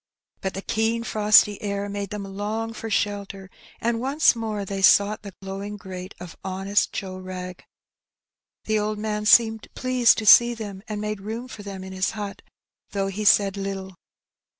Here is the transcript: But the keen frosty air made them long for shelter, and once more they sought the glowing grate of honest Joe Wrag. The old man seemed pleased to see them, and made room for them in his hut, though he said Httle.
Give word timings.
But 0.41 0.55
the 0.55 0.63
keen 0.63 1.03
frosty 1.03 1.61
air 1.61 1.87
made 1.87 2.09
them 2.09 2.23
long 2.23 2.73
for 2.73 2.89
shelter, 2.89 3.51
and 3.79 3.99
once 4.01 4.35
more 4.35 4.65
they 4.65 4.81
sought 4.81 5.21
the 5.21 5.35
glowing 5.43 5.77
grate 5.77 6.15
of 6.19 6.35
honest 6.43 6.91
Joe 6.91 7.17
Wrag. 7.19 7.63
The 8.65 8.79
old 8.79 8.97
man 8.97 9.27
seemed 9.27 9.67
pleased 9.75 10.17
to 10.17 10.25
see 10.25 10.55
them, 10.55 10.81
and 10.87 10.99
made 11.01 11.21
room 11.21 11.47
for 11.47 11.61
them 11.61 11.83
in 11.83 11.93
his 11.93 12.11
hut, 12.17 12.41
though 12.93 13.09
he 13.09 13.23
said 13.23 13.53
Httle. 13.53 13.93